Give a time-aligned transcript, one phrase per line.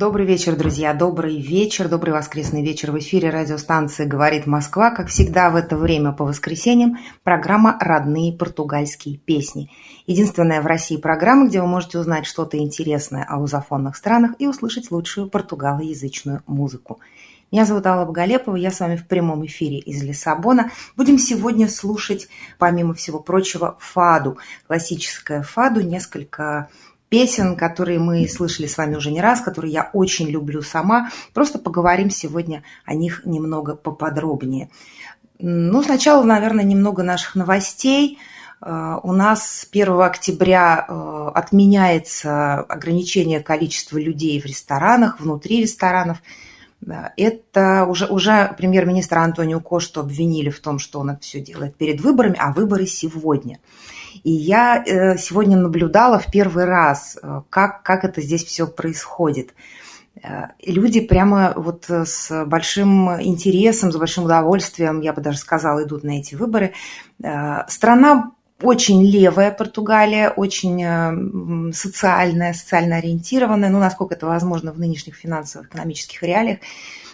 [0.00, 2.90] Добрый вечер, друзья, добрый вечер, добрый воскресный вечер.
[2.90, 4.90] В эфире радиостанции «Говорит Москва».
[4.90, 9.70] Как всегда в это время по воскресеньям программа «Родные португальские песни».
[10.06, 14.90] Единственная в России программа, где вы можете узнать что-то интересное о лузофонных странах и услышать
[14.90, 16.98] лучшую португалоязычную музыку.
[17.52, 20.70] Меня зовут Алла Боголепова, я с вами в прямом эфире из Лиссабона.
[20.96, 24.38] Будем сегодня слушать, помимо всего прочего, фаду.
[24.66, 26.70] Классическое фаду, несколько
[27.10, 31.10] песен, которые мы слышали с вами уже не раз, которые я очень люблю сама.
[31.34, 34.70] Просто поговорим сегодня о них немного поподробнее.
[35.38, 38.18] Ну, сначала, наверное, немного наших новостей.
[38.62, 46.18] Э, у нас 1 октября э, отменяется ограничение количества людей в ресторанах, внутри ресторанов.
[47.16, 52.00] Это уже, уже премьер-министр Антонио Кошто обвинили в том, что он это все делает перед
[52.00, 53.58] выборами, а выборы сегодня–
[54.22, 59.54] и я э, сегодня наблюдала в первый раз, э, как, как это здесь все происходит.
[60.22, 66.04] Э, люди прямо вот с большим интересом, с большим удовольствием, я бы даже сказала, идут
[66.04, 66.74] на эти выборы.
[67.68, 68.32] Страна
[68.62, 76.58] очень левая Португалия, очень социальная, социально ориентированная, ну, насколько это возможно в нынешних финансово-экономических реалиях.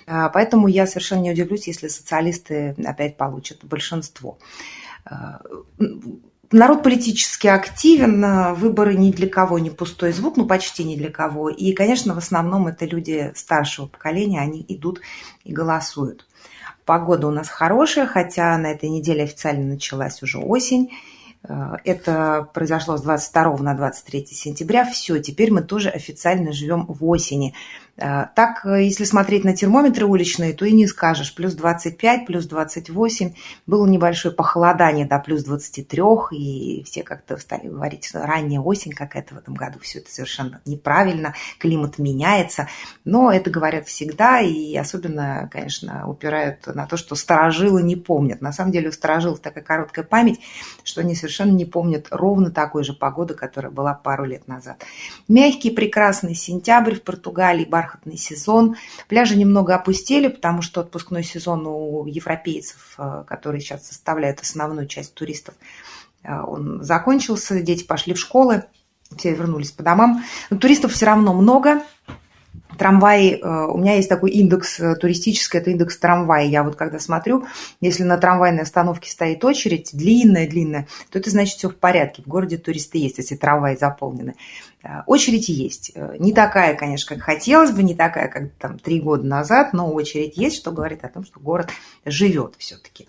[0.07, 4.39] Поэтому я совершенно не удивлюсь, если социалисты опять получат большинство.
[6.53, 11.51] Народ политически активен, выборы ни для кого не пустой звук, ну почти ни для кого.
[11.51, 15.01] И, конечно, в основном это люди старшего поколения, они идут
[15.45, 16.27] и голосуют.
[16.85, 20.93] Погода у нас хорошая, хотя на этой неделе официально началась уже осень.
[21.43, 24.85] Э, это произошло с 22 на 23 сентября.
[24.85, 27.55] Все, теперь мы тоже официально живем в осени.
[27.99, 31.35] Э, так, э, если смотреть на термометры уличные, то и не скажешь.
[31.35, 33.35] Плюс 25, плюс 28.
[33.67, 36.03] Было небольшое похолодание до плюс 23,
[36.33, 39.79] и все как-то стали говорить, что ранняя осень какая-то в этом году.
[39.81, 42.69] Все это совершенно неправильно, климат меняется.
[43.05, 48.43] Но это говорят всегда, и особенно, конечно, упирают на то, что старожилы не помнят.
[48.43, 50.41] На самом деле у старожилов такая короткая память,
[50.85, 54.83] что они совершенно не помнят ровно такой же погоды, которая была пару лет назад.
[55.29, 58.77] Мягкий, прекрасный сентябрь в Португалии, бархатный сезон.
[59.09, 65.15] Пляжи немного опустели, потому что отпускной сезон у европейцев, э, которые сейчас составляют основную часть
[65.15, 65.55] туристов,
[66.23, 68.65] э, он закончился, дети пошли в школы,
[69.17, 70.25] все вернулись по домам.
[70.51, 71.83] Но туристов все равно много,
[72.79, 76.45] Трамваи, э, у меня есть такой индекс э, туристический, это индекс трамвая.
[76.45, 77.47] Я вот когда смотрю,
[77.81, 82.23] если на трамвайной остановке стоит очередь, длинная-длинная, то это значит все в порядке.
[82.23, 84.35] В городе туристы есть, если трамваи заполнены.
[84.83, 85.93] Э, очередь есть.
[86.19, 90.37] Не такая, конечно, как хотелось бы, не такая, как там три года назад, но очередь
[90.37, 91.71] есть, что говорит о том, что город
[92.05, 93.09] живет все-таки.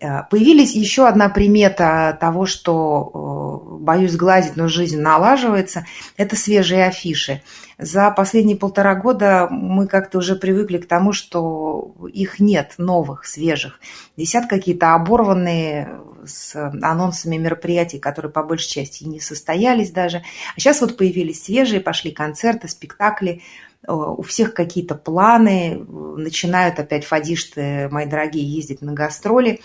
[0.00, 5.84] Появились еще одна примета того, что, боюсь глазить, но жизнь налаживается,
[6.16, 7.42] это свежие афиши.
[7.76, 13.78] За последние полтора года мы как-то уже привыкли к тому, что их нет новых, свежих.
[14.16, 20.22] Висят какие-то оборванные с анонсами мероприятий, которые по большей части не состоялись даже.
[20.56, 23.42] А сейчас вот появились свежие, пошли концерты, спектакли,
[23.86, 29.60] у всех какие-то планы, начинают опять фадишты, мои дорогие, ездить на гастроли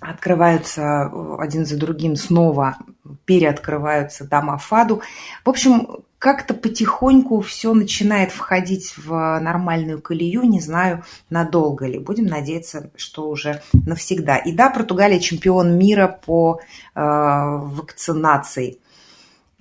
[0.00, 2.76] открываются один за другим снова,
[3.24, 5.02] переоткрываются дома ФАДу.
[5.44, 5.88] В общем,
[6.18, 9.10] как-то потихоньку все начинает входить в
[9.40, 11.98] нормальную колею, не знаю, надолго ли.
[11.98, 14.38] Будем надеяться, что уже навсегда.
[14.38, 16.60] И да, Португалия чемпион мира по
[16.94, 18.78] э, вакцинации.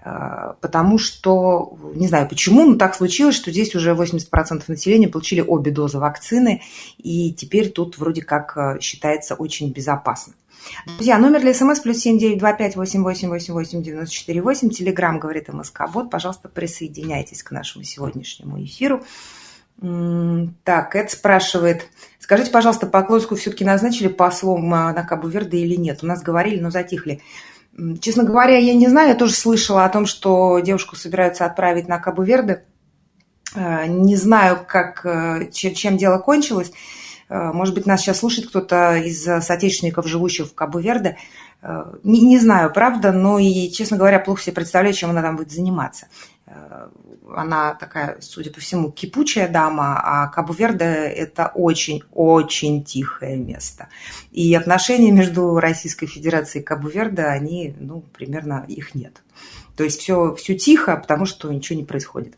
[0.04, 5.42] Э, потому что, не знаю почему, но так случилось, что здесь уже 80% населения получили
[5.42, 6.62] обе дозы вакцины,
[6.98, 10.34] и теперь тут вроде как э, считается очень безопасно.
[10.86, 14.42] Друзья, номер для смс плюс семь девять два пять восемь восемь восемь восемь девяносто четыре
[14.42, 14.70] восемь.
[14.70, 15.84] Телеграмм говорит МСК.
[15.90, 19.04] Вот, пожалуйста, присоединяйтесь к нашему сегодняшнему эфиру.
[20.64, 21.90] Так, это спрашивает,
[22.20, 26.00] скажите, пожалуйста, Поклонскую все-таки назначили послом а, на Кабу-Верде или нет?
[26.02, 27.22] У нас говорили, но затихли.
[28.02, 32.00] Честно говоря, я не знаю, я тоже слышала о том, что девушку собираются отправить на
[32.00, 32.66] Кабу-Верде.
[33.56, 36.72] А, не знаю, как, э, чем дело кончилось.
[37.30, 41.18] Э, может быть, нас сейчас слушает кто-то из соотечественников, живущих в Кабу-Верде.
[41.64, 45.36] Э, не, не знаю, правда, но и, честно говоря, плохо себе представляю, чем она там
[45.36, 46.08] будет заниматься.
[46.54, 46.90] Э,
[47.36, 53.90] она такая, судя по всему, кипучая дама, а Кабу-Верде– это очень-очень тихое место.
[54.32, 59.22] И отношения между Российской Федерацией и Кабу-Верде, они, ну, примерно их нет.
[59.76, 62.36] То есть все, все тихо, потому что ничего не происходит.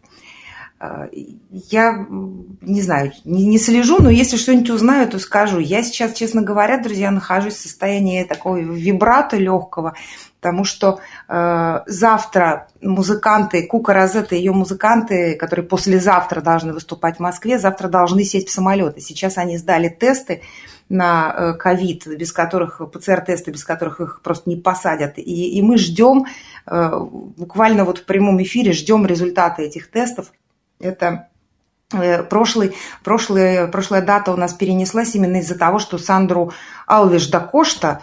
[0.78, 1.08] А,
[1.52, 2.06] я
[2.62, 5.60] не знаю, не, не слежу, но если что-нибудь узнаю, то скажу.
[5.60, 9.96] Я сейчас, честно говоря, друзья, нахожусь в состоянии такого вибрата легкого,
[10.42, 11.00] потому что
[11.30, 17.88] э, завтра музыканты, Кука Розетта и ее музыканты, которые послезавтра должны выступать в Москве, завтра
[17.88, 19.00] должны сесть в самолеты.
[19.00, 20.42] Сейчас они сдали тесты
[20.90, 25.18] на э, ковид, без которых, ПЦР-тесты, без которых их просто не посадят.
[25.18, 26.26] И, и мы ждем,
[26.68, 27.00] э,
[27.38, 30.32] буквально вот в прямом эфире ждем результаты этих тестов.
[30.86, 31.30] Это
[31.92, 36.52] э, Прошлый, прошлый, прошлая дата у нас перенеслась именно из-за того, что Сандру
[36.88, 38.02] Алвиш да Кошта,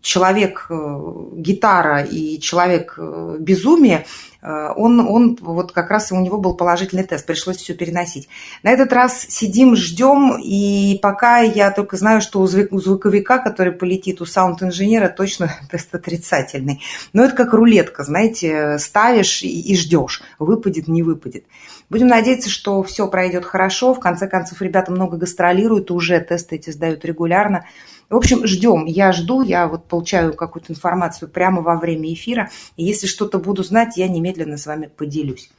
[0.00, 2.96] человек гитара и человек
[3.40, 8.28] безумие, Э, он, он вот как раз у него был положительный тест, пришлось все переносить.
[8.62, 14.20] На этот раз сидим, ждем, и пока я только знаю, что у звуковика, который полетит,
[14.20, 16.80] у саунд-инженера точно тест отрицательный.
[17.12, 21.44] Но это как рулетка, знаете, ставишь и ждешь, выпадет, не выпадет.
[21.90, 23.94] Будем надеяться, что все пройдет хорошо.
[23.94, 27.64] В конце концов, ребята много гастролируют, уже тесты эти сдают регулярно.
[28.10, 28.86] В общем, ждем.
[28.86, 32.50] Я жду, я вот получаю какую-то информацию прямо во время эфира.
[32.76, 35.50] И если что-то буду знать, я немедленно с вами поделюсь.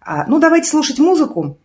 [0.00, 1.58] А, ну, давайте слушать музыку.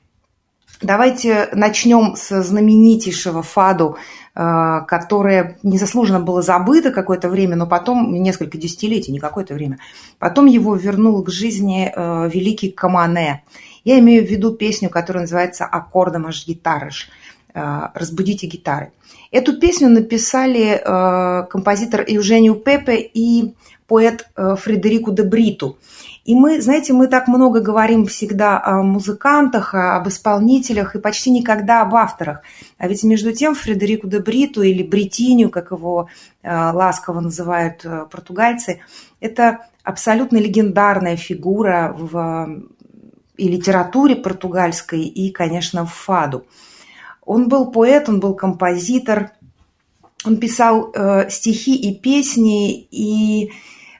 [0.81, 3.97] Давайте начнем с знаменитейшего фаду,
[4.33, 9.79] а, которое незаслуженно было забыто какое-то время, но потом, несколько десятилетий, не какое-то время,
[10.19, 13.43] потом его вернул к жизни а, великий Камане.
[13.85, 17.09] Я имею в виду песню, которая называется «Аккордом аж гитарыш».
[17.53, 18.91] «Разбудите гитары».
[19.35, 23.53] Эту песню написали э, композитор Евгению Пепе и
[23.85, 25.77] поэт э, Фредерику де Бриту.
[26.23, 31.81] И мы, знаете, мы так много говорим всегда о музыкантах, об исполнителях и почти никогда
[31.81, 32.43] об авторах.
[32.77, 36.07] А ведь между тем Фредерику де Бриту или Бритиню, как его
[36.41, 38.79] э, ласково называют э, португальцы,
[39.19, 42.63] это абсолютно легендарная фигура в
[43.35, 46.45] и литературе португальской, и, конечно, в фаду.
[47.25, 49.31] Он был поэт, он был композитор,
[50.25, 53.51] он писал э, стихи и песни, и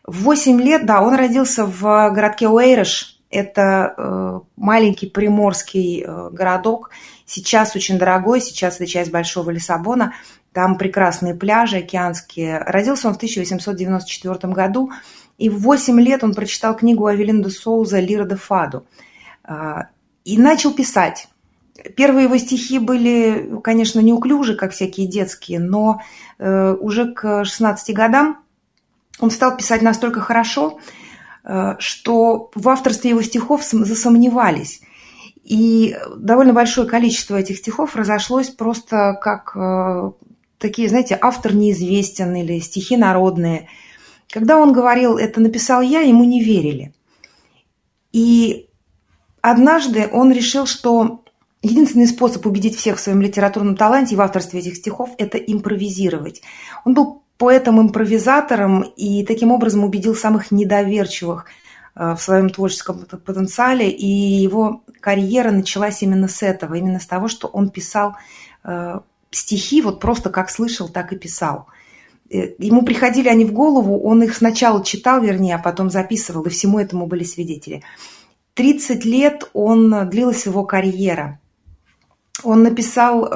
[0.06, 1.82] в 8 лет, да, он родился в
[2.12, 6.92] городке Уэйреш, это э, маленький приморский э, городок,
[7.26, 10.14] сейчас очень дорогой, сейчас это часть Большого Лиссабона,
[10.54, 12.60] там прекрасные пляжи океанские.
[12.60, 14.92] Родился он в 1894 году,
[15.38, 18.86] и в 8 лет он прочитал книгу Авелин де Соуза «Лира де Фаду»
[19.44, 19.84] э,
[20.24, 21.28] и начал писать.
[21.96, 26.02] Первые его стихи были, конечно, неуклюжи, как всякие детские, но
[26.40, 28.44] э, уже к 16 годам
[29.20, 30.80] он стал писать настолько хорошо,
[31.44, 34.82] э, что в авторстве его стихов засомневались.
[35.44, 40.12] И довольно большое количество этих стихов разошлось просто как э,
[40.58, 43.70] такие, знаете, автор неизвестен или стихи народные.
[44.30, 46.94] Когда он говорил «это написал я», ему не верили.
[48.12, 48.70] И
[49.42, 51.25] однажды он решил, что
[51.66, 56.44] Единственный способ убедить всех в своем литературном таланте и в авторстве этих стихов– это импровизировать.
[56.86, 61.46] Он был поэтом-импровизатором и таким образом убедил самых недоверчивых
[61.96, 67.28] э, в своем творческом потенциале, и его карьера началась именно с этого, именно с того,
[67.28, 68.16] что он писал
[68.64, 69.00] э,
[69.32, 71.66] стихи вот просто как слышал, так и писал.
[72.30, 76.52] Э, ему приходили они в голову, он их сначала читал, вернее, а потом записывал, и
[76.52, 77.82] всему этому были свидетели.
[78.54, 81.40] 30 лет он длилась его карьера–
[82.44, 83.30] он написал э,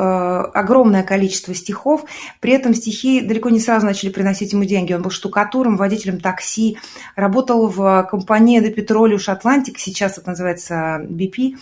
[0.53, 2.05] огромное количество стихов,
[2.41, 4.93] при этом стихи далеко не сразу начали приносить ему деньги.
[4.93, 6.77] Он был штукатуром, водителем такси,
[7.15, 11.55] работал в компании «Де Петролиуш Атлантик», сейчас это называется BP,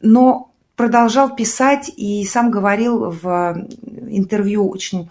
[0.00, 3.66] но продолжал писать и сам говорил в
[4.08, 5.10] интервью очень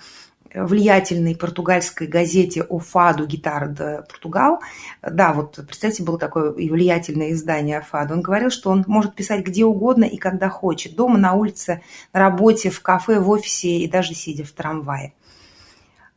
[0.66, 4.62] влиятельной португальской газете «О Фаду Гитар де Португал».
[5.02, 8.14] Да, вот представьте, было такое влиятельное издание «О Фаду».
[8.14, 10.96] Он говорил, что он может писать где угодно и когда хочет.
[10.96, 11.82] Дома, на улице,
[12.14, 15.14] на работе, в кафе, в офисе и даже сидя в трамвае.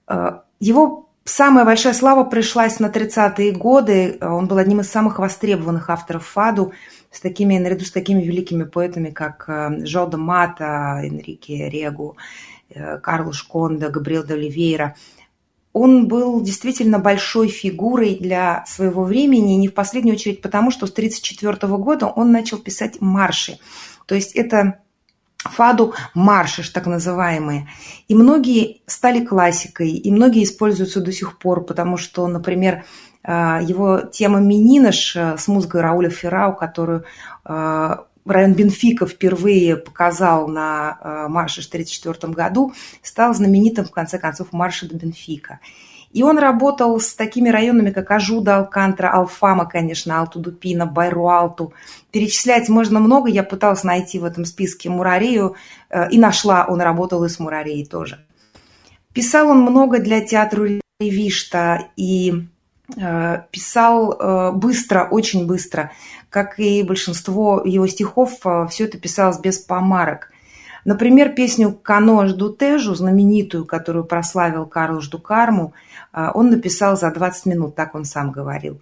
[0.09, 4.19] Э, его самая большая слава пришлась на 30-е годы.
[4.21, 6.73] Он был одним из самых востребованных авторов «Фаду»,
[7.11, 12.17] с такими, наряду с такими великими поэтами, как э, Жода Мата, Энрике Регу
[13.03, 14.97] Карл Шконда, Габриэл де Оливейра,
[15.73, 20.91] он был действительно большой фигурой для своего времени, не в последнюю очередь потому, что с
[20.91, 23.59] 1934 года он начал писать марши.
[24.07, 24.81] То есть это
[25.39, 27.69] фаду маршиш, так называемые.
[28.09, 32.85] И многие стали классикой, и многие используются до сих пор, потому что, например,
[33.23, 37.05] а, его тема «Мининош» с музыкой Рауля Феррау, которую
[38.25, 42.73] район Бенфика впервые показал на а, марше в 1934 году,
[43.03, 45.61] стал знаменитым, в конце концов, марше до Бенфика.
[46.13, 51.73] И он работал с такими районами, как Ажуда, Алкантра, Алфама, конечно, Алтудупина, Байруалту.
[52.11, 53.31] Перечислять можно много.
[53.31, 55.55] Я пыталась найти в этом списке Мурарею
[55.89, 56.67] э, и нашла.
[56.69, 58.25] Он работал и с Мурареей тоже.
[59.13, 62.47] Писал он много для театра Левишта и
[62.97, 65.93] э, писал э, быстро, очень быстро.
[66.31, 70.31] Как и большинство его стихов, все это писалось без помарок.
[70.87, 75.75] Например, песню «Кано жду тежу», знаменитую, которую прославил Карл жду карму,
[76.13, 78.81] он написал за 20 минут, так он сам говорил.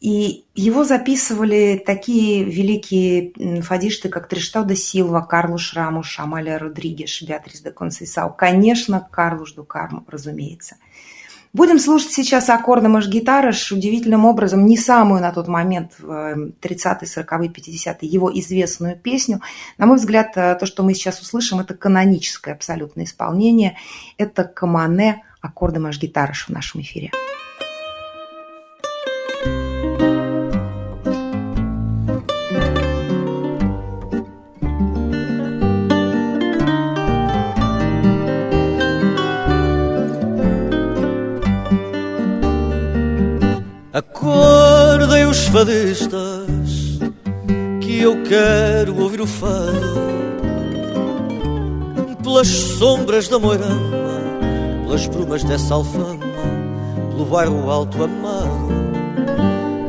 [0.00, 7.62] И его записывали такие великие фадишты, как Триштау де Силва, Карлуш Рамуш, Амалия Родригеш, Беатрис
[7.62, 8.34] де Консейсау.
[8.36, 10.76] Конечно, Карлуш Дукарму, разумеется.
[11.54, 18.08] Будем слушать сейчас аккорды Маш-гитарыш, удивительным образом, не самую на тот момент, 30-е, 40-е, 50-е,
[18.08, 19.40] его известную песню.
[19.78, 23.76] На мой взгляд, э, то, что мы сейчас услышим, это каноническое абсолютное исполнение.
[24.18, 27.12] Это Камане аккорды Маш-гитарыш в нашем эфире.
[45.64, 46.98] Os fadistas
[47.80, 50.04] que eu quero ouvir o fado
[52.22, 54.20] pelas sombras da moirama,
[54.84, 56.24] pelas brumas dessa alfama,
[57.10, 58.74] pelo bairro alto amado.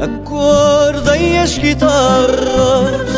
[0.02, 3.10] Acordem as guitarras,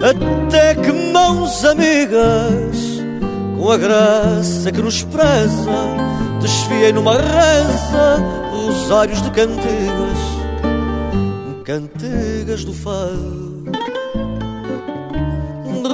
[0.00, 2.76] até que mãos amigas,
[3.56, 5.70] com a graça que nos preza,
[6.40, 8.20] desfiem numa reza
[8.50, 10.41] rosários de cantigas,
[11.62, 13.64] cantigas do fado,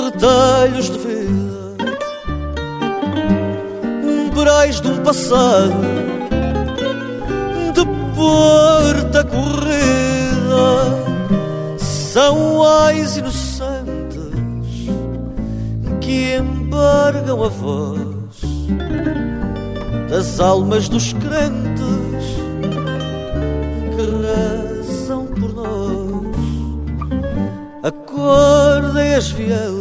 [0.04, 1.76] retalhos de vida,
[4.02, 5.74] umbrais de um passado,
[7.74, 7.84] de
[8.16, 9.78] porta corrida,
[11.78, 14.88] são ais inocentes
[16.00, 17.98] que embargam a voz
[20.08, 21.68] das almas dos crentes
[23.98, 24.67] rezam
[28.28, 29.72] Acordem as vielas,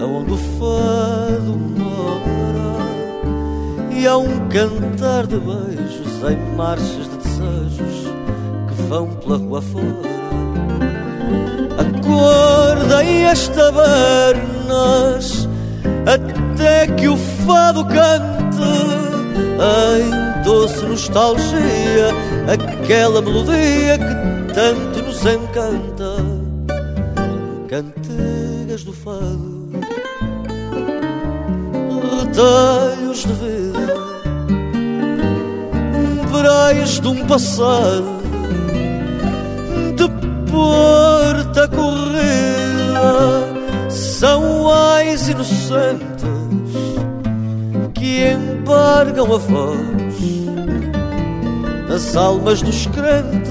[0.00, 2.78] aonde o fado mora,
[3.90, 8.06] e há um cantar de beijos em marchas de desejos
[8.68, 10.06] que vão pela rua fora.
[11.76, 15.48] Acordem as tabernas,
[16.06, 18.62] até que o fado cante
[19.58, 22.14] em doce nostalgia,
[22.46, 24.95] aquela melodia que tanto
[25.34, 26.16] encanta.
[27.68, 29.70] Cantigas do fado,
[32.18, 33.96] retalhos de vida,
[36.30, 38.20] praias de um passado,
[39.96, 40.08] de
[40.50, 43.10] porta corrida,
[43.90, 46.06] são ais inocentes
[47.94, 49.96] que embargam a voz
[51.88, 53.45] nas almas dos crentes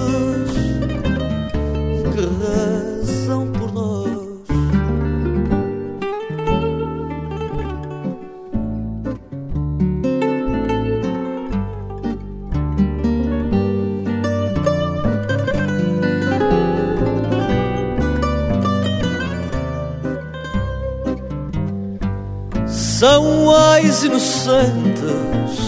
[23.05, 25.59] São ais inocentes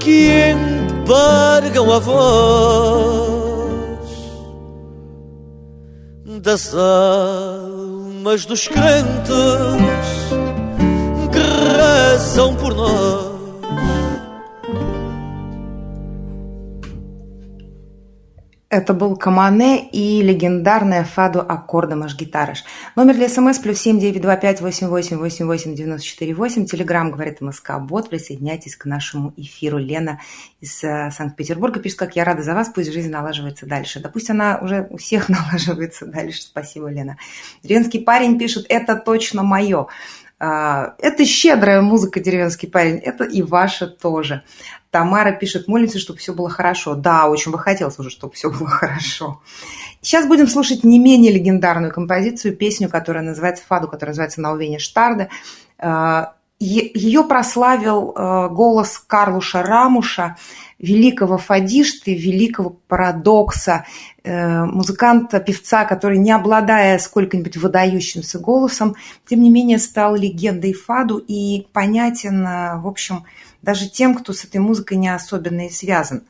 [0.00, 3.28] que embargam a voz
[6.40, 8.88] das almas dos crentes
[11.30, 11.40] que
[11.76, 13.31] rezam por nós.
[18.72, 22.64] Это был Камане и легендарная фаду аккорда Маш-гитарыш.
[22.96, 26.64] Номер для смс плюс семь девять два пять восемь восемь восемь восемь девяносто четыре восемь.
[26.64, 28.08] Телеграмм говорит МСК Бот.
[28.08, 29.76] Присоединяйтесь к нашему эфиру.
[29.76, 30.20] Лена
[30.62, 34.00] из э, Санкт-Петербурга пишет, как я рада за вас, пусть жизнь налаживается дальше.
[34.00, 36.40] Да пусть она уже у всех налаживается дальше.
[36.40, 37.18] Спасибо, Лена.
[37.62, 39.88] Деревенский парень пишет, это точно мое.
[40.44, 44.42] А, это щедрая музыка «Деревенский парень», это и ваша тоже.
[44.90, 46.96] Тамара пишет, молимся, чтобы все было хорошо.
[46.96, 49.40] Да, очень бы хотелось уже, чтобы все было хорошо.
[50.00, 55.28] Сейчас будем слушать не менее легендарную композицию, песню, которая называется «Фаду», которая называется «Наувение Штарда».
[56.64, 60.36] Ее прославил а, голос Карлуша Рамуша,
[60.78, 63.84] великого фадишты, великого парадокса,
[64.24, 68.96] э, музыканта, певца, который, не обладая сколько-нибудь выдающимся голосом,
[69.28, 73.24] тем не менее стал легендой фаду и понятен, э, в общем,
[73.62, 76.22] даже тем, кто с этой музыкой не особенно и связан.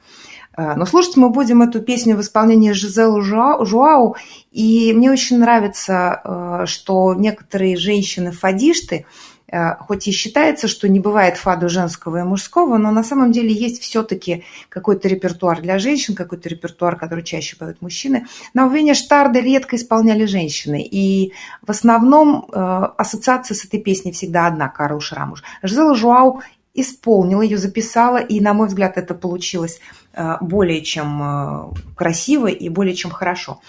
[0.57, 4.17] Э, но слушать мы будем эту песню в исполнении Жизелы Жуау,
[4.51, 9.05] и мне очень нравится, что некоторые женщины-фадишты–
[9.42, 9.42] Э,
[9.81, 13.83] хоть и считается, что не бывает фаду женского и мужского, но на самом деле есть
[13.83, 18.27] все-таки какой-то репертуар для женщин, какой-то репертуар, который чаще поют мужчины.
[18.55, 22.59] На Увене Штарда редко исполняли женщины, и в основном э,
[22.97, 25.43] ассоциация с этой песней всегда одна– Карл Шрамуш.
[25.63, 26.41] Жизела Жуау
[26.73, 29.81] исполнила ее, записала, и, на мой взгляд, это получилось
[30.15, 33.61] э, более чем красиво и более чем хорошо.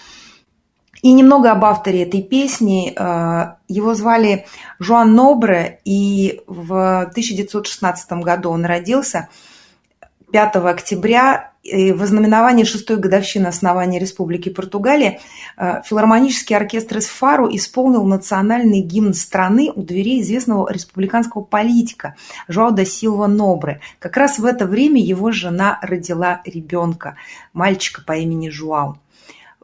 [1.04, 2.94] И немного об авторе этой песни.
[2.96, 4.46] Э, его звали
[4.78, 9.28] Жуан Нобре, и в 1916 году он родился
[10.32, 15.20] 5 октября и в ознаменовании шестой годовщины основания Республики Португалия
[15.58, 22.14] э, филармонический оркестр из Фару исполнил национальный гимн страны у дверей известного республиканского политика
[22.48, 23.82] Жоао да Силва Нобре.
[23.98, 27.16] Как раз в это время его жена родила ребенка,
[27.52, 28.96] мальчика по имени Жуау.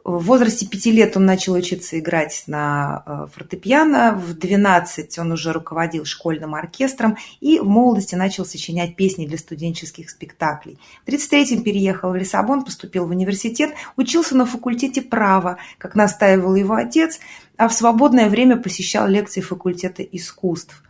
[0.03, 5.53] В возрасте пяти лет он начал учиться играть на э, фортепиано, в 12 он уже
[5.53, 10.79] руководил школьным оркестром и в молодости начал сочинять песни для студенческих спектаклей.
[11.05, 16.73] В 33-м переехал в Лиссабон, поступил в университет, учился на факультете права, как настаивал его
[16.73, 17.19] отец,
[17.57, 20.83] а в свободное время посещал лекции факультета искусств.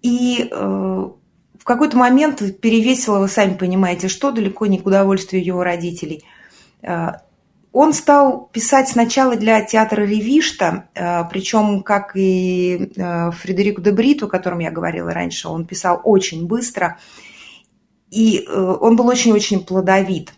[0.00, 5.62] И э, в какой-то момент перевесило, вы сами понимаете, что далеко не к удовольствию его
[5.62, 6.24] родителей
[6.80, 7.08] э,–
[7.76, 14.24] он стал писать сначала для театра Ревишта, э, причем, как и э, Фредерику де Бриту,
[14.24, 16.96] о котором я говорила раньше, он писал очень быстро,
[18.10, 20.32] и э, он был очень-очень плодовит.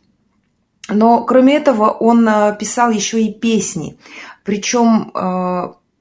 [0.89, 2.29] Но кроме этого он
[2.59, 3.99] писал еще и песни,
[4.43, 5.13] причем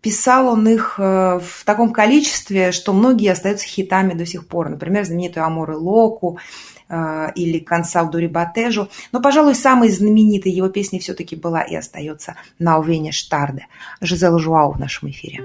[0.01, 4.70] писал он их в таком количестве, что многие остаются хитами до сих пор.
[4.70, 6.39] Например, знаменитую «Амор и Локу»,
[6.89, 8.89] или «Консал Дури Батежу».
[9.12, 13.68] Но, пожалуй, самой знаменитой его песней все-таки была и остается «Наувене Штарде»
[14.01, 15.42] Жизела Жуау в нашем эфире.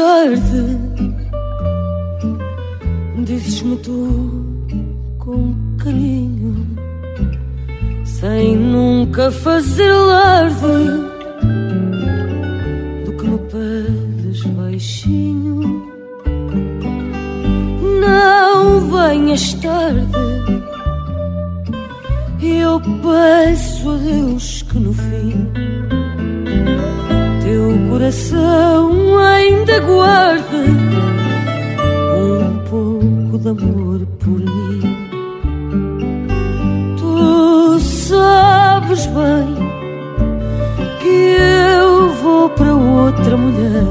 [0.00, 0.59] tarde,
[3.70, 4.44] dizes-me tu
[5.18, 6.66] com carinho,
[8.04, 10.56] sem nunca fazer alarde
[13.04, 15.88] do que me pedes baixinho.
[18.00, 20.06] Não venhas tarde,
[22.42, 25.48] eu peço a Deus que no fim
[27.42, 31.19] teu coração ainda guarde
[33.40, 34.80] de amor por mim.
[36.98, 39.54] Tu sabes bem
[41.00, 43.86] que eu vou para outra mulher,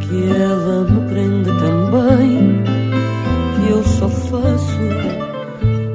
[0.00, 2.62] que ela me prende também,
[3.56, 4.80] que eu só faço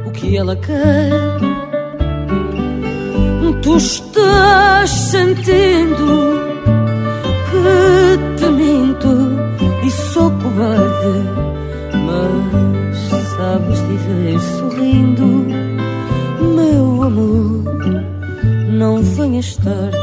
[0.06, 1.56] o que ela quer
[3.66, 6.40] Tu estás sentindo
[7.50, 9.10] que te minto
[9.84, 10.30] e sou
[12.06, 12.98] mas
[13.36, 15.26] sabes dizer sorrindo,
[16.56, 17.64] meu amor,
[18.72, 19.98] não venhas tarde,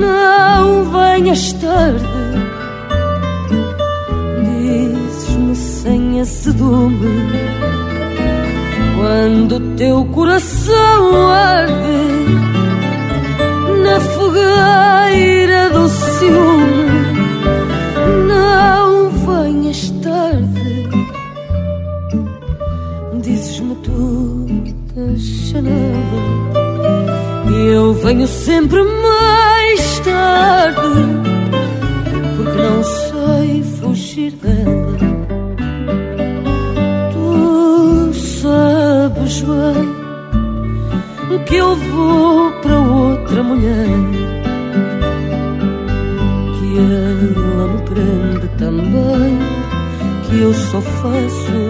[0.00, 2.04] não venhas tarde.
[4.44, 7.22] Dizes-me sem azedume
[8.96, 11.72] quando teu coração arde
[13.82, 15.31] na fogueira
[28.02, 30.80] venho sempre mais tarde,
[32.36, 34.92] porque não sei fugir dela.
[41.52, 43.88] que eu vou para outra mulher.
[46.56, 49.38] Que ela me prende também,
[50.24, 51.61] que eu só faço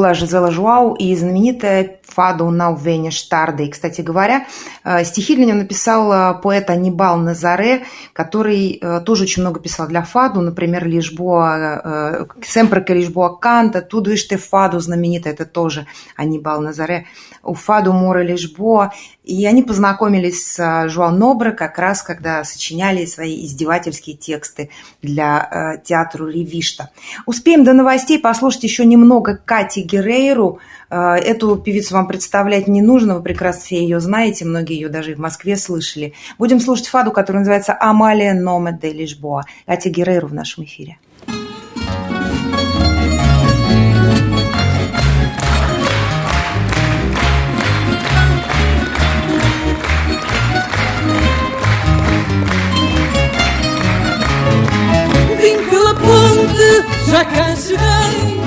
[0.00, 3.64] была Жизела Жуау и знаменитая «Фаду на Вене Штарде».
[3.64, 4.46] И, кстати говоря,
[4.82, 7.84] э, стихи для нее написал э, поэт Анибал Назаре,
[8.14, 14.12] который э, тоже очень много писал для Фаду, например, Лишбоа, «Семпер ке Лишбоа Канта», «Туду
[14.16, 15.86] Фаду» знаменитая, это тоже
[16.16, 17.04] Анибал Назаре,
[17.42, 18.92] у Фаду Мора Лишбоа.
[19.22, 24.70] И они познакомились с Жуан Нобре как раз, когда сочиняли свои издевательские тексты
[25.02, 26.90] для театра Ревишта.
[27.26, 30.60] Успеем до новостей послушать еще немного Кати Герейру.
[30.90, 35.12] Э, эту певицу вам представлять не нужно, вы прекрасно все ее знаете, многие ее даже
[35.12, 36.14] и в Москве слышали.
[36.38, 39.42] Будем слушать фаду, которая называется «Амалия Номе де Лишбоа».
[39.66, 40.98] Кати Герейру в нашем эфире.
[55.40, 58.39] Vim pela ponte, já.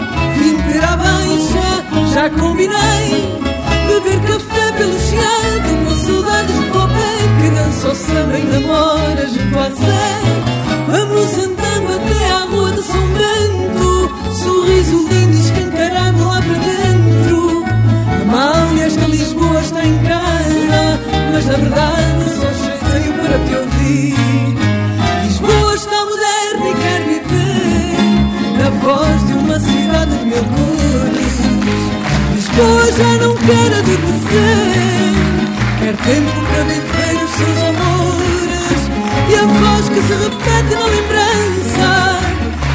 [2.14, 3.42] Já combinei.
[3.88, 7.14] Beber café pelo chiado, com saudades de copé.
[7.42, 9.70] Que dança samba e namora junto à.
[10.88, 14.12] Vamos andando até à rua de São Bento.
[14.44, 17.64] Sorriso lindo escancarado lá para dentro.
[18.22, 21.00] Amália, esta Lisboa está em casa.
[21.34, 24.56] Mas na verdade só cheio para te ouvir.
[25.26, 30.73] Lisboa está moderna e quer viver na voz de uma cidade de mil cores.
[32.56, 35.14] Lisboa já não quer adormecer,
[35.80, 38.82] quer tempo para viver os seus amores.
[39.28, 41.90] E a voz que se repete na lembrança,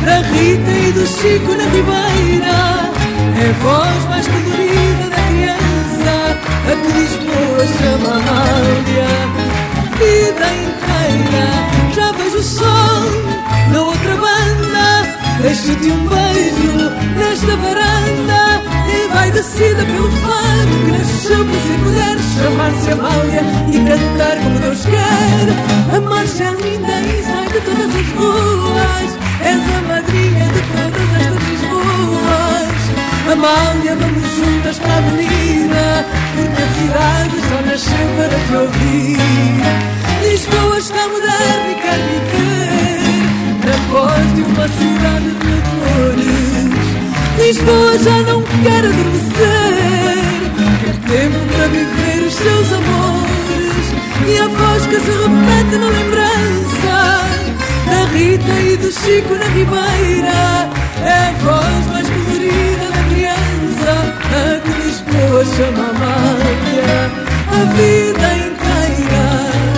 [0.05, 2.91] da Rita e do Chico na Ribeira,
[3.37, 6.13] é a voz mais colorida da criança,
[6.67, 9.49] a que Lisboa chama Amália
[9.99, 11.47] vida inteira
[11.95, 13.29] Já vejo o sol
[13.73, 15.19] na outra banda.
[15.41, 15.98] Deixo-te um
[19.49, 24.85] Vai descida pelo fado que nasceu para ser mulher Chamar-se Amália e cantar como Deus
[24.85, 25.49] quer.
[25.91, 32.81] A linda e sai de todas as ruas És a madrinha de todas estas Lisboas
[33.33, 36.05] Amália, vamos juntas para a avenida
[36.37, 39.19] Porque a cidade só nasceu para te ouvir.
[40.23, 42.69] Lisboa está moderna e quer viver
[43.91, 46.38] voz de uma cidade de mil cores
[47.39, 50.19] Lisboa já não quer adormecer.
[50.85, 53.87] Quer tempo para viver os seus amores.
[54.27, 57.25] E a voz que se repete na lembrança
[57.87, 60.69] Da Rita e do Chico na Ribeira.
[61.05, 63.93] É a voz mais colorida da criança
[64.35, 67.11] A que Lisboa chama Amália
[67.53, 69.78] A vida inteira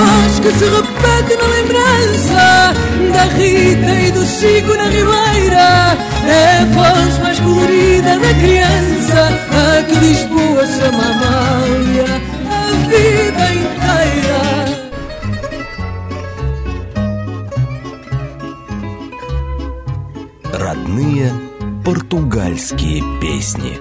[0.00, 2.72] E repete na lembrança
[3.12, 9.82] Da Rita e do Chico na Ribeira É a voz mais colorida da criança A
[9.82, 12.06] que Lisboa chama Amália
[12.50, 14.40] A vida inteira
[20.52, 21.32] Родные
[21.84, 23.80] португальские песни.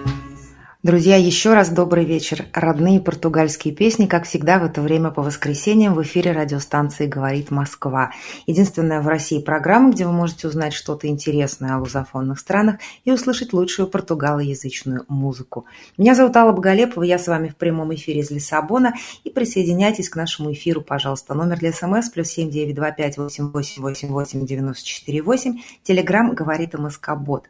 [0.82, 2.46] Друзья, еще раз добрый вечер.
[2.54, 8.12] Родные португальские песни, как всегда, в это время по воскресеньям в эфире радиостанции «Говорит Москва».
[8.48, 13.52] Единственная в России программа, где вы можете узнать что-то интересное о лузофонных странах и услышать
[13.52, 15.65] лучшую португалоязычную музыку.
[15.98, 18.94] Меня зовут Алла Боголепова, я с вами в прямом эфире из Лиссабона.
[19.26, 21.34] И присоединяйтесь к нашему эфиру, пожалуйста.
[21.34, 25.58] Номер для смс плюс семь девять два пять восемь восемь восемь восемь девяносто четыре восемь.
[25.84, 27.48] Телеграмм «Говорит МСК Бот».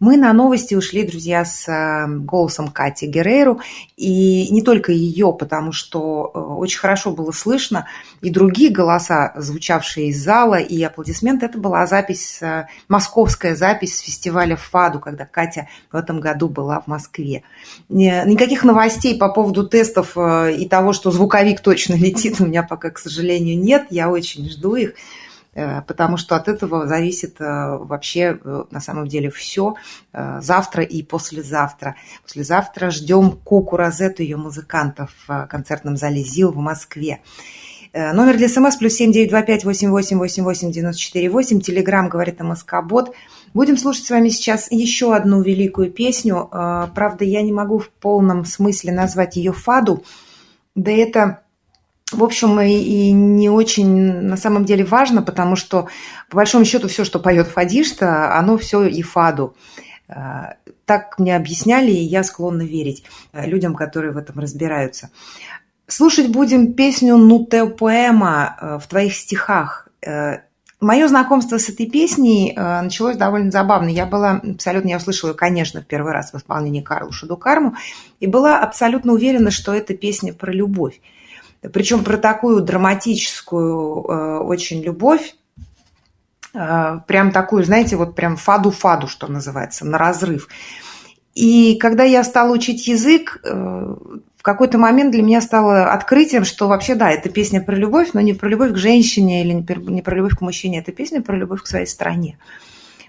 [0.00, 3.60] Мы на новости ушли, друзья, с э, голосом Кати Герейру.
[3.98, 7.86] И не только ее, потому что э, очень хорошо было слышно
[8.22, 11.44] и другие голоса, звучавшие из зала, и аплодисменты.
[11.44, 16.86] Это была запись, э, московская запись фестиваля ФАДу, когда Катя в этом году была в
[16.86, 17.42] Москве.
[17.90, 22.98] Никаких новостей по поводу тестов и того, что звуковик точно летит, у меня пока, к
[22.98, 23.88] сожалению, нет.
[23.90, 24.94] Я очень жду их.
[25.52, 29.74] Э, потому что от этого зависит э, вообще э, на самом деле все
[30.12, 31.96] завтра и послезавтра.
[32.24, 37.20] Послезавтра ждем Куку Розету, ее музыкантов в концертном зале ЗИЛ в Москве.
[37.92, 41.60] Номер для СМС плюс семь девять два пять восемь восемь восемь восемь девяносто четыре восемь.
[41.60, 43.12] Телеграмм говорит МСК Бот.
[43.52, 46.48] Будем слушать с вами сейчас еще одну великую песню.
[46.50, 50.04] Правда, я не могу в полном смысле назвать ее фаду.
[50.76, 51.40] Да это
[52.12, 53.88] в общем, и, и не очень
[54.22, 55.88] на самом деле важно, потому что,
[56.28, 59.54] по большому счету, все, что поет Фадишта, оно все и Фаду.
[60.08, 60.54] А,
[60.86, 65.10] так мне объясняли, и я склонна верить э, людям, которые в этом разбираются.
[65.86, 69.88] Слушать будем песню «Нутео поэма» э, в твоих стихах.
[70.04, 70.38] Э,
[70.80, 73.90] Мое знакомство с этой песней началось довольно забавно.
[73.90, 77.74] Я была абсолютно, я услышала ее, конечно, в первый раз в исполнении Карла Шадукарму,
[78.18, 80.98] и была абсолютно уверена, что это песня про любовь.
[81.72, 85.34] Причем про такую драматическую э, очень любовь,
[86.54, 90.48] э, прям такую, знаете, вот прям фаду-фаду, что называется, на разрыв.
[91.34, 93.50] И когда я стала учить язык, э,
[94.36, 98.22] в какой-то момент для меня стало открытием, что вообще, да, это песня про любовь, но
[98.22, 101.62] не про любовь к женщине или не про любовь к мужчине, это песня про любовь
[101.62, 102.38] к своей стране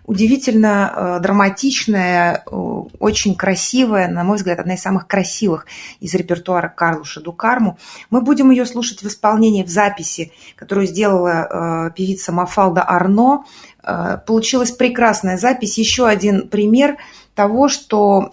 [0.05, 5.65] удивительно э, драматичная, э, очень красивая, на мой взгляд, одна из самых красивых
[5.99, 7.77] из репертуара Карлуша Дукарму.
[8.09, 13.45] Мы будем ее слушать в исполнении, в записи, которую сделала э, певица Мафалда Арно.
[14.27, 15.79] Получилась прекрасная запись.
[15.79, 16.97] Еще один пример
[17.33, 18.29] того, что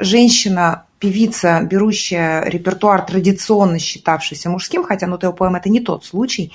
[0.00, 6.52] женщина певица, берущая репертуар традиционно считавшийся мужским, хотя ну, Тео Поэм это не тот случай,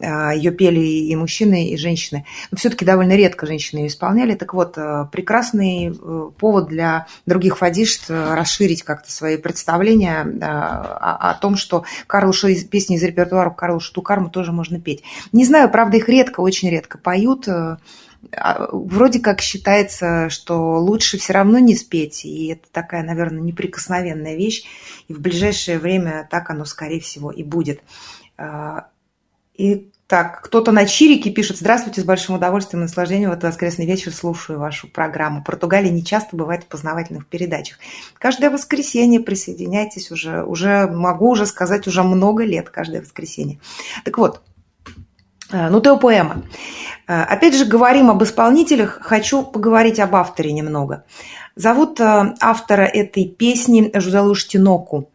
[0.00, 2.24] ее пели и мужчины, и женщины.
[2.50, 4.34] Но все-таки довольно редко женщины ее исполняли.
[4.34, 11.34] Так вот, э, прекрасный э, повод для других фадишт э, расширить как-то свои представления о,
[11.34, 15.02] том, что Карлуша, песни из репертуара Карлуша Тукарму тоже можно петь.
[15.32, 17.48] Не знаю, правда, их редко, очень редко поют.
[18.36, 24.36] А, вроде как считается, что лучше все равно не спеть, и это такая, наверное, неприкосновенная
[24.36, 24.64] вещь,
[25.08, 27.80] и в ближайшее время так оно, скорее всего, и будет.
[29.60, 33.84] И так, кто-то на Чирике пишет «Здравствуйте, с большим удовольствием и наслаждением в этот воскресный
[33.84, 35.44] вечер слушаю вашу программу.
[35.44, 37.78] Португалия не часто бывает в познавательных передачах.
[38.18, 43.60] Каждое воскресенье присоединяйтесь уже, уже могу уже сказать, уже много лет каждое воскресенье.
[44.06, 44.40] Так вот,
[45.52, 46.44] э, ну, Тео Поэма.
[47.06, 51.04] Э, опять же, говорим об исполнителях, хочу поговорить об авторе немного.
[51.54, 55.10] Зовут э, автора этой песни Жузалуш Тиноку.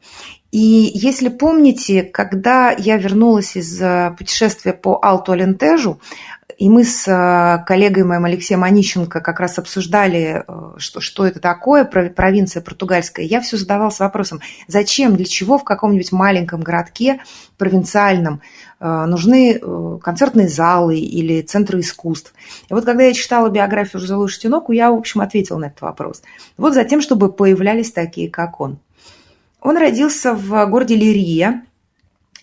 [0.56, 6.00] И если помните, когда я вернулась из э, путешествия по Алту-Алентежу,
[6.58, 11.42] и мы с э, коллегой моим Алексеем Онищенко как раз обсуждали, э, что, что это
[11.42, 13.26] такое, провинция португальская.
[13.26, 14.40] Я все задавалась вопросом,
[14.70, 17.20] зачем, для чего в каком-нибудь маленьком городке
[17.58, 18.42] провинциальном
[18.80, 19.60] нужны
[20.02, 22.34] концертные залы или центры искусств.
[22.70, 26.22] И вот когда я читала биографию Жозелу Штиноку, я, в общем, ответила на этот вопрос.
[26.58, 28.80] Вот за тем, чтобы появлялись такие, как он.
[29.66, 31.66] Он родился в городе Лирия.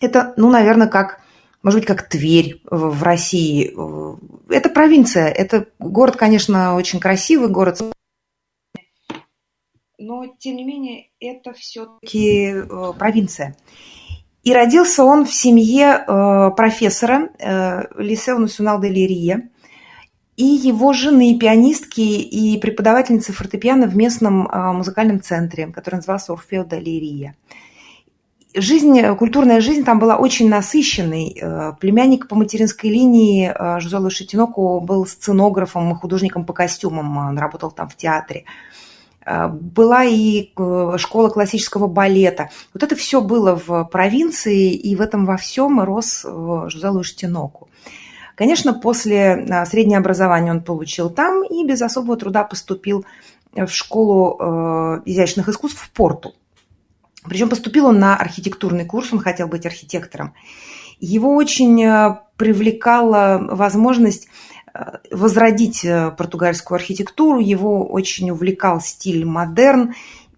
[0.01, 1.21] Это, ну, наверное, как,
[1.63, 3.73] может быть, как Тверь в России.
[4.53, 5.29] Это провинция.
[5.29, 7.81] Это город, конечно, очень красивый город.
[9.99, 13.57] Но, тем не менее, это все-таки э, провинция.
[14.43, 17.31] И родился он в семье э, профессора
[17.97, 19.49] Лисео Национал де Лирия
[20.43, 26.67] и его жены, пианистки и преподавательницы фортепиано в местном а, музыкальном центре, который назывался Орфео
[26.73, 27.37] Лирия.
[28.53, 31.39] Жизнь, культурная жизнь там была очень насыщенной.
[31.41, 37.17] Э, племянник по материнской линии э, Жозола Шатиноку был сценографом и художником по костюмам.
[37.17, 38.45] Он работал там в театре.
[39.25, 40.51] Э, была и
[40.97, 42.51] школа классического балета.
[42.75, 46.27] Вот это все было в провинции, и в этом во всем рос
[46.67, 47.69] Жозелу Штиноку.
[48.43, 53.05] Конечно, после а, среднего образования он получил там и без особого труда поступил
[53.53, 56.35] в школу э, изящных искусств в Порту.
[57.23, 60.35] Причем поступил он на архитектурный курс, он хотел быть архитектором.
[60.99, 64.27] Его очень э, привлекала возможность
[64.75, 64.81] э,
[65.13, 69.95] возродить э, португальскую архитектуру, его очень увлекал стиль модерн,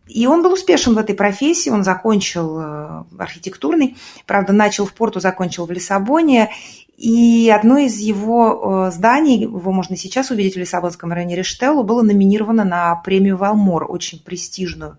[0.09, 5.65] и он был успешен в этой профессии, он закончил архитектурный, правда, начал в Порту, закончил
[5.65, 6.51] в Лиссабоне,
[6.97, 12.65] и одно из его зданий, его можно сейчас увидеть в Лиссабонском районе Рештеллу, было номинировано
[12.65, 14.99] на премию «Валмор», очень престижную.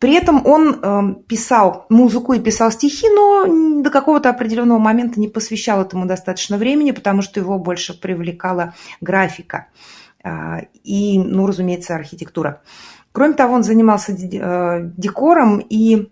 [0.00, 5.28] При этом он э, писал музыку и писал стихи, но до какого-то определенного момента не
[5.28, 9.66] посвящал этому достаточно времени, потому что его больше привлекала графика
[10.24, 12.62] э, и, ну, разумеется, архитектура.
[13.12, 16.10] Кроме того, он занимался э, декором и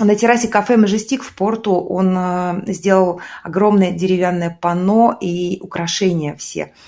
[0.00, 6.72] на террасе кафе «Мажестик» в Порту он э, сделал огромное деревянное панно и украшения все–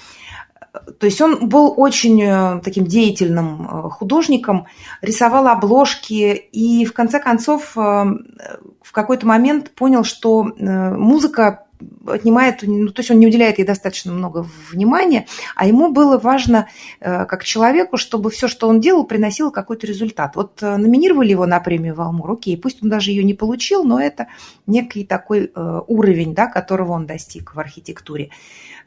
[1.01, 4.66] то есть он был очень э, таким деятельным э, художником,
[5.01, 11.66] рисовал обложки и в конце концов в какой-то момент понял, что музыка
[12.07, 16.69] отнимает, ну, то есть он не уделяет ей достаточно много внимания, а ему было важно,
[17.01, 20.37] как человеку, чтобы все, что он делал, приносило какой-то результат.
[20.37, 24.29] Вот номинировали его на премию «Валмур», окей, пусть он даже ее не получил, но это
[24.67, 28.31] некий такой уровень, да, которого он достиг в архитектуре.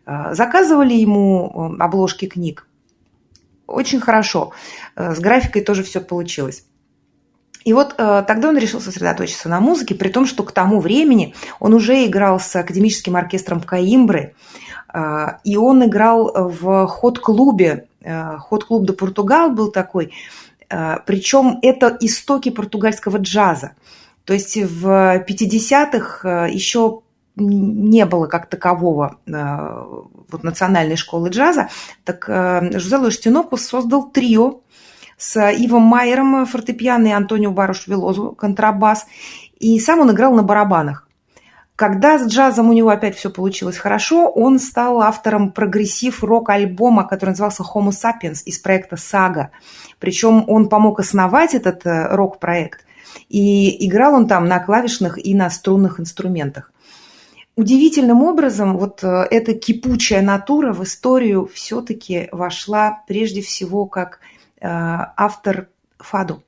[0.06, 2.68] Заказывали ему э, обложки книг.
[3.68, 4.52] Очень хорошо.
[4.96, 6.66] Э, с графикой тоже все получилось.
[7.64, 11.36] И вот э, тогда он решил сосредоточиться на музыке, при том, что к тому времени
[11.60, 14.34] он уже играл с академическим оркестром Каимбры,
[14.94, 17.88] э, и он играл в ход-клубе.
[18.02, 20.14] Э, ход-клуб до Португал был такой.
[20.70, 23.74] Э, причем это истоки португальского джаза.
[24.26, 27.02] То есть в 50-х э, еще
[27.36, 31.70] не было как такового э, вот, национальной школы джаза,
[32.04, 34.62] так э, Жозе Луштинопус создал трио
[35.22, 39.06] с Ивом Майером фортепиано и Антонио Баруш Велозу контрабас,
[39.60, 41.08] и сам он играл на барабанах.
[41.76, 47.62] Когда с джазом у него опять все получилось хорошо, он стал автором прогрессив-рок-альбома, который назывался
[47.62, 49.52] Homo Sapiens из проекта «Сага».
[50.00, 52.84] Причем он помог основать этот э, рок-проект,
[53.30, 56.72] и играл он там на клавишных и на струнных инструментах
[57.58, 64.31] удивительным образом вот э, эта кипучая натура в историю все-таки вошла прежде всего как э,
[64.62, 65.70] автор
[66.00, 66.44] Фаду.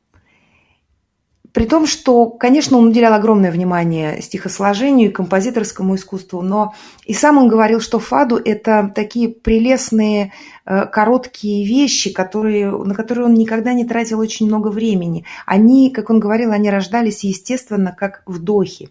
[1.53, 6.73] При том, что, конечно, он уделял огромное внимание стихосложению и композиторскому искусству, но
[7.05, 10.33] и сам он говорил, что фаду– это такие прелестные
[10.65, 15.25] э, короткие вещи, которые, на которые он никогда не тратил очень много времени.
[15.45, 18.89] Они, как он говорил, они рождались естественно, как вдохи.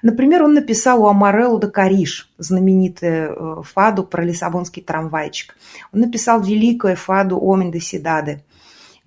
[0.00, 5.56] Например, он написал у Амарелло де Кариш, знаменитую э, фаду про лиссабонский трамвайчик.
[5.92, 8.44] Он написал великую фаду «Омен де Сидаде».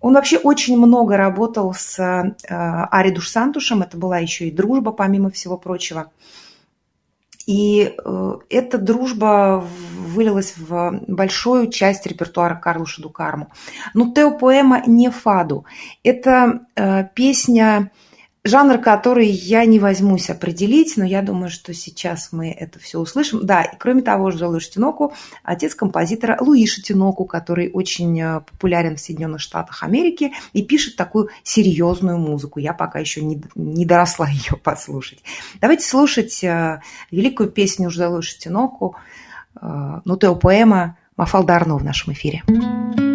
[0.02, 4.92] Он вообще очень много работал с э, Ари Душ Сантушем, это была еще и дружба,
[4.92, 6.12] помимо всего прочего.
[7.46, 9.64] И э, эта дружба
[9.98, 13.52] вылилась в большую часть репертуара Карлуша Дукарму.
[13.94, 15.66] Но Тео поэма не фаду.
[16.04, 17.92] Это э, песня
[18.44, 23.46] жанр, который я не возьмусь определить, но я думаю, что сейчас мы это все услышим.
[23.46, 29.00] Да, и кроме того, Жолы Штиноку, отец композитора Луиша Тиноку, который очень э, популярен в
[29.00, 32.60] Соединенных Штатах Америки и пишет такую серьезную музыку.
[32.60, 35.20] Я пока еще не, не доросла ее послушать.
[35.60, 38.96] Давайте слушать э, великую песню Жолы Штиноку,
[39.62, 42.44] э, ну, Тео поэма Мафалдарну в нашем эфире.
[42.48, 43.11] thank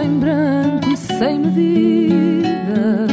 [0.00, 3.06] em branco e sem medida,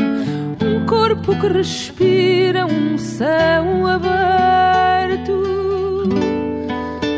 [0.62, 5.44] um corpo que respira um céu aberto,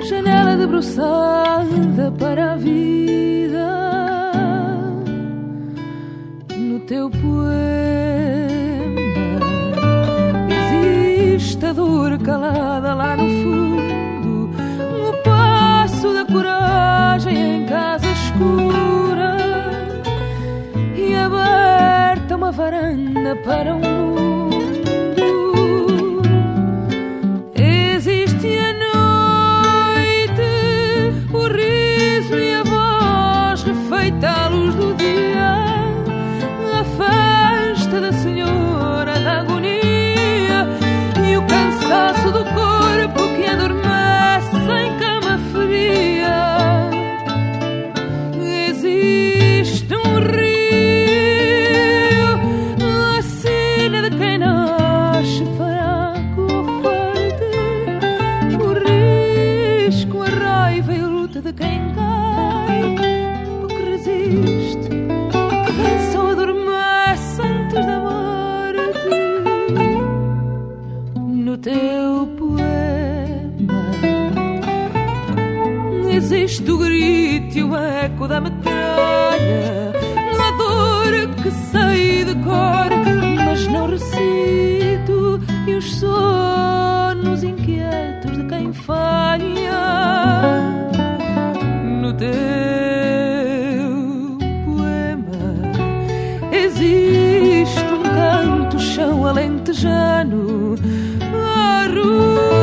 [0.09, 4.31] janela debruçada para a vida.
[6.57, 7.33] No teu poema.
[10.49, 13.32] Existe a dor calada lá no
[22.63, 24.53] varanda para o mundo.
[27.53, 30.49] Existe a noite,
[31.33, 35.55] o riso e a voz refeita à luz do dia.
[36.79, 40.65] A festa da Senhora da Agonia
[41.29, 42.42] e o cansaço do
[72.43, 73.83] poema.
[76.11, 79.93] Existe o grito e o eco da metralha
[80.37, 82.89] na dor que sei de cor
[83.45, 89.81] mas não recito e os sonos inquietos de quem falha
[92.01, 92.29] no teu
[94.65, 95.41] poema.
[96.51, 100.75] Existe um canto chão alentejano
[101.83, 102.62] baru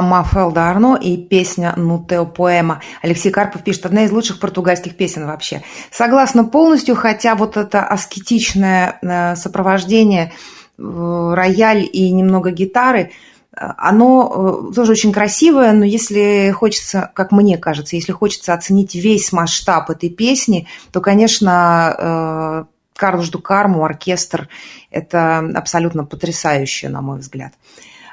[0.00, 2.82] Мафел Дарно и песня «Нутео поэма».
[3.02, 5.62] Алексей Карпов пишет, одна из лучших португальских песен вообще.
[5.90, 10.32] Согласна полностью, хотя вот это аскетичное э, сопровождение,
[10.78, 13.08] э, рояль и немного гитары, э,
[13.56, 19.90] оно тоже очень красивое, но если хочется, как мне кажется, если хочется оценить весь масштаб
[19.90, 22.66] этой песни, то, конечно,
[22.96, 24.48] Карлош Дукарму, оркестр,
[24.90, 27.52] это абсолютно потрясающе, на мой взгляд.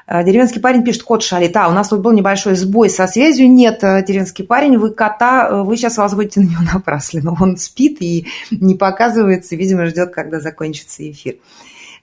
[0.06, 1.56] Деревенский парень пишет, кот шалит.
[1.56, 3.50] А, у нас тут был небольшой сбой со связью.
[3.50, 7.36] Нет, деревенский парень, вы кота, вы сейчас возводите на него напраслину.
[7.40, 11.36] Он спит и не показывается, видимо, ждет, когда закончится эфир.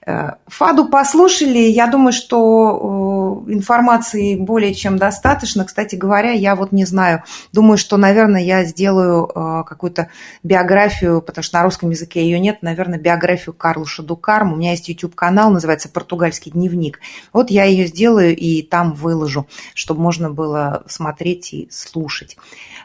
[0.04, 1.58] Фаду послушали.
[1.58, 5.64] Я думаю, что информации более чем достаточно.
[5.64, 7.22] Кстати говоря, я вот не знаю.
[7.52, 9.26] Думаю, что, наверное, я сделаю
[9.64, 10.08] какую-то
[10.42, 14.54] биографию, потому что на русском языке ее нет, наверное, биографию Карлуша Дукарма.
[14.54, 16.98] У меня есть YouTube-канал, называется «Португальский дневник».
[17.32, 22.36] Вот я ее сделаю и там выложу, чтобы можно было смотреть и слушать.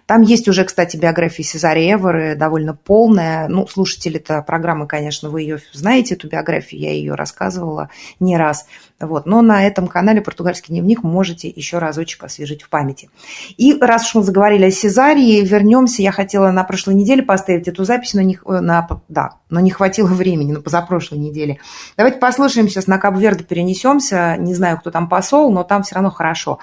[0.07, 3.49] Там есть уже, кстати, биография Сезария Эворы, довольно полная.
[3.49, 7.89] Ну, слушатели-то программы, конечно, вы ее знаете, эту биографию, я ее рассказывала
[8.21, 8.67] не раз.
[8.99, 9.27] Вот.
[9.27, 13.11] Но на этом канале «Португальский дневник» можете еще разочек освежить в памяти.
[13.55, 16.01] И раз уж мы заговорили о Сезарии, вернемся.
[16.01, 20.07] Я хотела на прошлой неделе поставить эту запись, но не, на, да, но не хватило
[20.07, 21.59] времени, на позапрошлой неделе.
[21.95, 24.35] Давайте послушаем сейчас, на Кабо-Верде перенесемся.
[24.37, 26.57] Не знаю, кто там посол, но там все равно хорошо.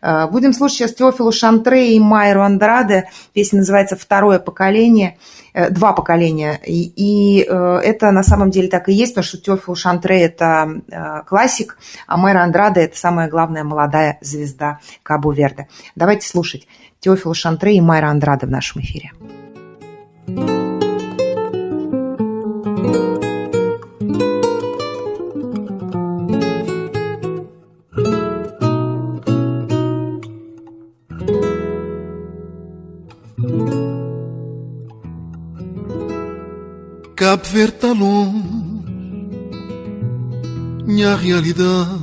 [0.00, 3.10] Будем слушать сейчас Теофилу Шантре и Майру Андраде.
[3.32, 5.18] Песня называется «Второе поколение».
[5.54, 6.60] Два поколения.
[6.64, 11.78] И, и это на самом деле так и есть, потому что Теофил Шантре– это классик,
[12.06, 15.68] а Майра Андраде– это самая главная молодая звезда Кабо-Верде.
[15.96, 16.66] Давайте слушать
[17.00, 19.12] Теофила Шантре и Майра Андраде в нашем эфире.
[20.26, 20.59] thank you
[37.48, 37.94] Verde tá
[40.84, 42.00] minha realidade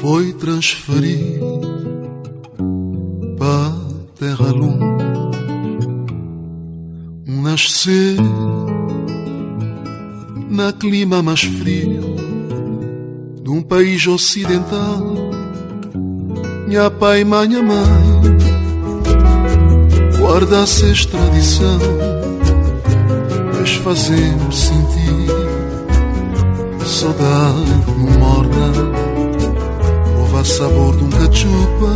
[0.00, 1.46] foi transferida
[3.38, 3.72] para
[4.18, 4.84] terra longe.
[7.28, 8.16] Um nascer
[10.50, 12.16] na clima mais frio
[13.42, 15.14] de um país ocidental.
[16.66, 18.22] Minha pai e minha mãe
[20.22, 21.78] guarda-se tradição,
[23.82, 25.26] fazemos sentir
[26.86, 28.72] saudade no morna,
[30.22, 31.92] ova sabor de um cachupa,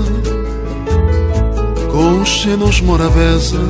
[1.92, 3.60] com os senos morabeza,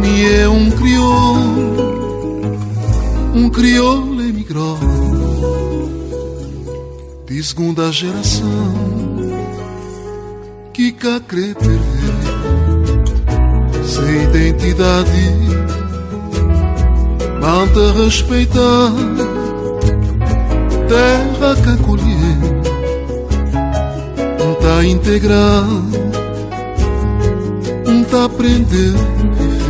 [0.00, 2.58] me é um crioulo,
[3.34, 4.78] um crioulo emigrou
[7.26, 8.74] de segunda geração
[10.72, 12.02] que cá crê perder
[13.84, 15.51] sem identidade
[17.42, 18.92] manda respeitar.
[20.88, 22.62] Terra que acolher.
[24.62, 25.64] Tá integrar.
[28.10, 28.92] Tá aprender
[29.38, 29.62] viver.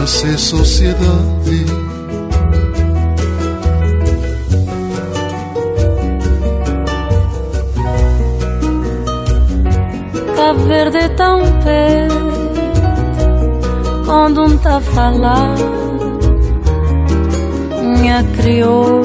[0.00, 1.66] A ser sociedade.
[10.36, 12.20] Cabo Verde é tão perto
[14.06, 15.79] quando um tá falar
[18.00, 19.02] minha criou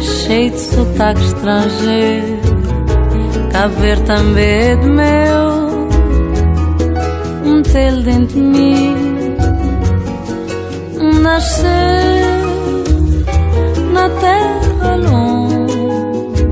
[0.00, 2.36] cheio de sotaque estrangeiro
[3.52, 5.76] Cabo também é de meu
[7.42, 8.96] um telo dentro de mim.
[11.22, 12.26] Nascer
[13.92, 16.46] na terra longe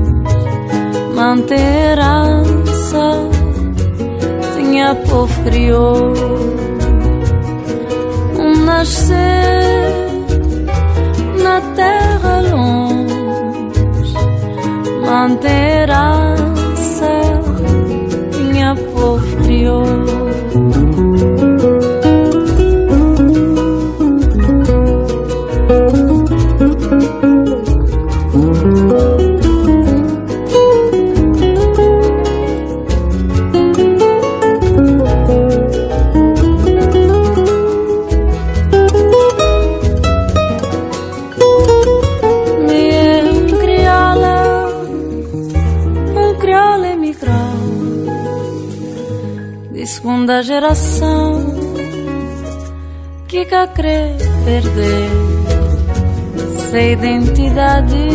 [1.15, 3.29] manter herança
[4.55, 6.13] tinha povo criou
[8.39, 8.65] um
[11.75, 13.15] te relance
[15.05, 16.35] manterá
[16.95, 17.41] ser
[18.51, 20.14] minha porfiou
[53.55, 55.09] cá crê perder
[56.69, 58.07] sua identidade,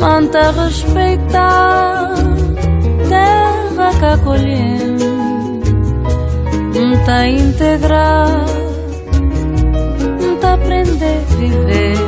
[0.00, 2.14] manta respeitar
[3.08, 5.02] terra que acolhemos,
[7.04, 8.44] tá integrar
[10.40, 11.98] tá aprender a viver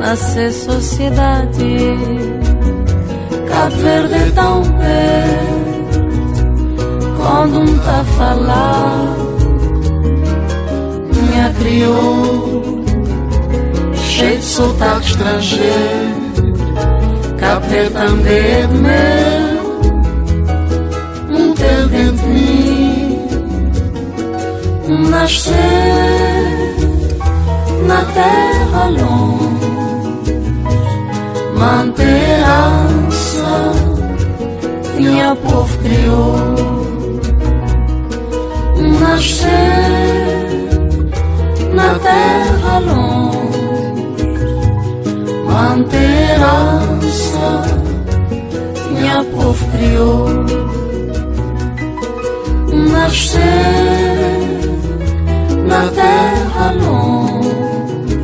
[0.00, 1.76] nascer sociedade.
[3.48, 5.52] Cabo Verde é tão perto
[7.16, 9.21] quando um tá falar
[11.42, 12.84] minha criou.
[13.94, 16.22] Cheio de sotaque estrangeiro
[17.68, 19.62] Verde também de meu
[21.30, 23.18] um teu dentro de mim
[25.10, 25.56] nascer
[27.86, 30.34] na terra longe,
[31.56, 33.72] manter ança,
[34.96, 36.54] minha povo criou.
[39.00, 40.41] Nascer
[41.82, 44.28] na terra longe,
[45.46, 47.50] manter ança,
[48.90, 50.28] minha povo criou.
[52.92, 53.62] Nascer
[55.66, 58.16] na terra longe,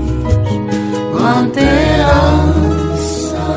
[1.20, 3.48] manter ança,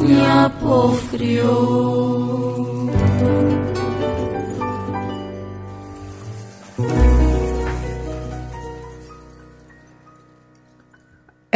[0.00, 2.17] minha povo criou.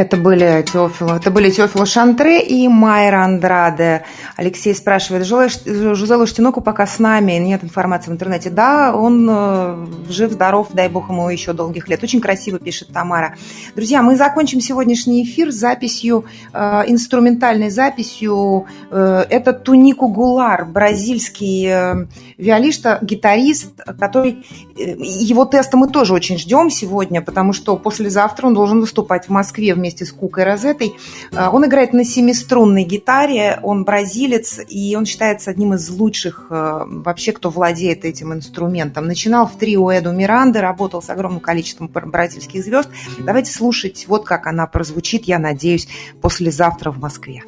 [0.02, 4.02] Это были Теофило, это были Теофило Шантре и Майра Андраде.
[4.34, 8.50] Алексей спрашивает, Жузе Лаштиноку пока с нами, нет информации в интернете.
[8.50, 12.02] Да, он э, жив-здоров, дай бог ему еще долгих лет.
[12.02, 13.36] Очень красиво пишет Тамара.
[13.76, 18.66] Друзья, мы закончим сегодняшний эфир записью, э, инструментальной записью.
[18.90, 22.06] Э, это Тунику Гулар, бразильский э,
[22.38, 24.44] виолист, гитарист, который...
[24.74, 29.74] Его теста мы тоже очень ждем сегодня, потому что послезавтра он должен выступать в Москве
[29.74, 30.94] вместе вместе с Кукой Розетой.
[31.34, 36.86] А, он играет на семиструнной гитаре, он бразилец, и он считается одним из лучших а,
[36.86, 39.06] вообще, кто владеет этим инструментом.
[39.06, 42.88] Начинал в трио Эду Миранды, работал с огромным количеством бразильских звезд.
[43.20, 45.88] Давайте слушать, вот как она прозвучит, я надеюсь,
[46.20, 47.42] послезавтра в Москве.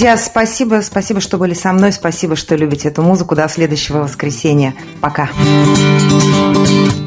[0.00, 3.36] Друзья, спасибо, спасибо, что были со мной, спасибо, что любите эту музыку.
[3.36, 4.74] До следующего воскресенья.
[5.02, 5.28] Пока.
[5.28, 6.99] Пока.